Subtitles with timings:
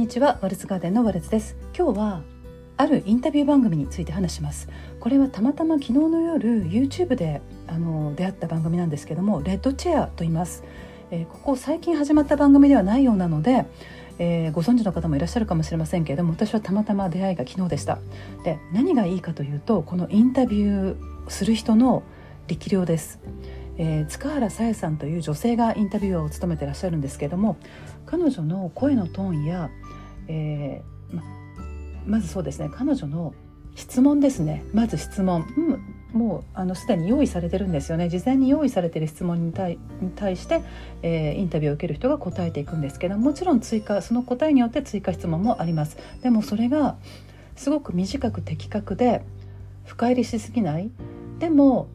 [0.00, 1.58] にちはワルツガーデンのワルツです。
[1.76, 2.22] 今日は
[2.78, 4.66] あるインタビュー番組について話します。
[4.98, 10.64] これはたまたま昨日の夜 YouTube であの出会った番組なんですけどもレッドチェアと言います、
[11.10, 13.66] えー、ここ最近始まった番組ではないようなので、
[14.18, 17.98] えー、ご存知の方もいらっしゃるかもしれませんけれども私はたまたま出会いが昨日でした。
[18.42, 22.04] で何がいいかというとこのインタビューする人の
[22.46, 23.20] 力量です。
[23.82, 27.56] えー、塚原さやさんという女性がインタビュアーを務めてらっしゃるんですけども
[28.04, 29.70] 彼女の声のトーンや、
[30.28, 31.22] えー、ま
[32.06, 33.32] まずそうですね彼女の
[33.76, 34.64] 質問ですね。
[34.74, 35.46] まず質問、
[36.12, 38.10] うん、もうあのすでに用意されてるんですよね。
[38.10, 40.60] 事前に用意されてる質問に対に対して、
[41.02, 45.96] えー、インタビューを受ける人が答えていくんですけどもちろん追加その答えによって追加質問もあります。
[46.22, 46.96] でもそれが
[47.56, 49.22] すごく短く的確で
[49.86, 50.90] 深入りしすぎない。
[51.38, 51.88] でも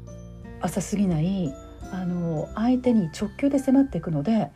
[0.62, 1.54] 浅すぎない。
[1.92, 4.52] あの相手に直球で迫っていくので何、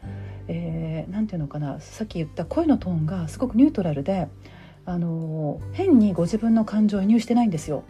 [0.47, 4.27] えー、て言うのかなさっき言った声のトーンがすごくニュートラルで
[4.85, 7.83] あの変にご自分の感情を移入してないんですよ。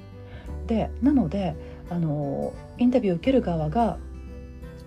[0.68, 1.56] でなので
[1.90, 3.98] あのインタビューを受ける側が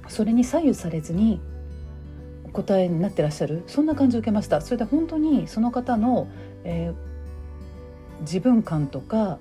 [0.08, 1.40] それに左右されずに
[2.52, 6.28] 答えになってらっしゃるそんな感じを受けましたそれで本当にその方の、
[6.64, 9.38] えー、自分感とか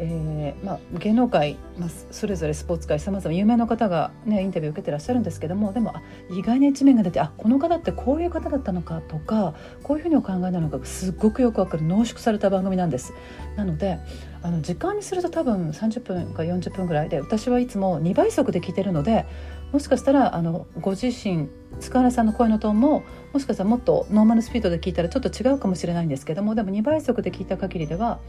[0.00, 13.12] えーまあ、芸能界、まあ、それぞれスポーツ界さまざま有名な方が、ね、インタビューを受けてらっしゃるんですけどもでもあ意外な一面が出てあこの方ってこういう方だったのかとかこういうふうにお考えなのかすっごくよく分かる濃縮された番組なんです。
[13.56, 13.98] なので
[14.40, 19.26] あの時間にすると多分30分か40分ぐらいで私はいつも2倍速で聞いてるので
[19.72, 21.48] もしかしたらあのご自身
[21.80, 23.02] 塚原さんの声のトーンも
[23.32, 28.20] もしかしたらもっとノーマルスピードで聞いたらちょっと違うかもしれないんですけどもでも2倍速で聞いた限りでは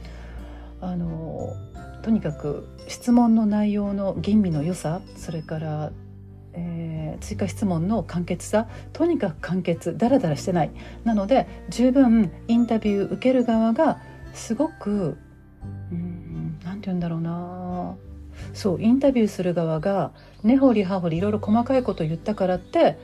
[0.81, 1.55] あの
[2.01, 5.91] とにかく質問の内容の吟味の良さそれから、
[6.53, 10.71] えー、追加質問の簡潔さとにかく簡潔ダラダラしてない。
[11.03, 14.01] なので十分インタビュー受ける側が
[14.33, 15.17] すごく
[15.91, 17.95] うん何て言うんだろうな。
[18.53, 20.11] そうインタビューする側が
[20.43, 22.97] 根掘り葉掘りいろいろ細かいこと言ったからって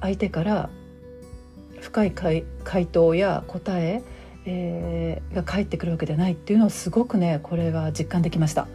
[0.00, 0.70] 相手から
[1.80, 2.44] 深い回
[2.86, 4.02] 答や答え
[4.46, 8.68] えー、が返ってくるわけではないっていうのをすごくねこれは実感できました。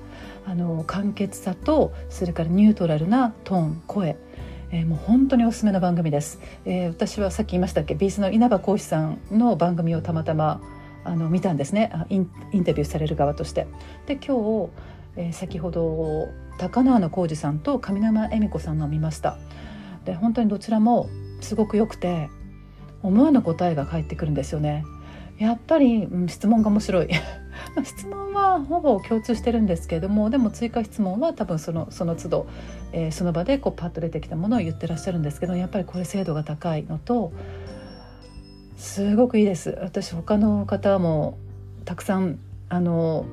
[0.46, 4.18] あの簡潔さとそれからニュートラルなトーン声。
[4.72, 7.94] えー、もう本当におすすめの番組です、えー、私はさっき言いましたっけ？
[7.94, 10.60] ビースの稲葉浩志さんの番組をたまたま
[11.04, 11.92] あの見たんですね。
[12.10, 13.68] インインタビューされる側として。
[14.08, 14.70] で今日、
[15.18, 19.38] えー、先ほど高輪の浩二さんと上沼恵美子さんのを見ました。
[20.04, 21.10] で本当にどちらも
[21.42, 22.30] すごく良くて
[23.04, 24.84] 思わぬ答えが返ってくるんですよね。
[25.38, 27.10] やっぱり、うん、質問が面白い。
[27.84, 32.48] 質問はほぼ共通してるんですけれどもでも追加質問は多分そのその都度、
[32.92, 37.32] えー、その場でこうパッと出てきたものを言ってらっしゃるんですけどやっぱりこれ精度が高いのと
[38.78, 39.78] すごくいいです。
[39.82, 41.38] 私他の方も
[41.86, 43.26] たくさんあの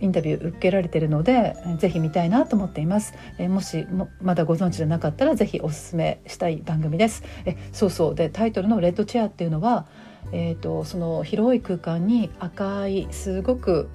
[0.00, 7.22] インタビュー受けられているのでぜひ見たいなと思っています、えもしもまだご存知でなかったらぜひおすすめしたい番組です。
[7.46, 8.14] えそうそう。
[8.14, 9.86] でタイトルの「レッドチェア」っていうのは
[10.32, 13.88] えーと、その広い空間に赤いすごく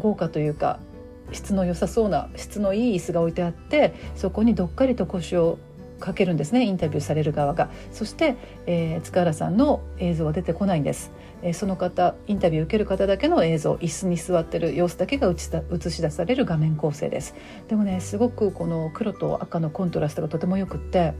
[0.00, 0.78] 豪華というか
[1.32, 5.58] 質の良さそうな質のいい椅子が置いてあってそこにどっかりと腰を
[6.00, 7.70] かけるんですねインタビューされる側が。
[7.92, 8.36] そして、
[8.66, 11.12] えー、塚原さんの映像は出てこないんです、
[11.42, 15.38] えー、その方インタビュー受ける方だけの映像椅子に座ってる様子だけが映
[15.90, 17.34] し出される画面構成です。
[17.68, 21.14] でもねすごくこの黒と赤のコントラストがとてもよくって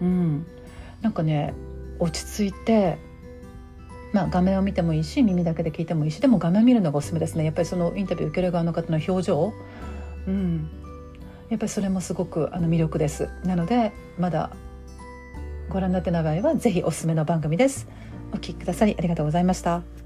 [0.00, 0.46] うん。
[1.02, 1.54] なんかね
[1.98, 2.98] 落ち着いて
[4.12, 7.44] まあ、画面を見てもいいし耳だけで聞いてもいいしでも画面見るのがおすすめですね。
[7.44, 9.52] やっぱりそのインタビュー受ける側の方の表情、
[10.26, 10.70] うん、
[11.50, 13.28] やっぱりそれもすごくあの魅力です。
[13.44, 14.50] なのでまだ
[15.68, 17.88] ご覧になってない場合は是非おすすめの番組です。
[18.32, 20.05] お聴きくださりありがとうございました。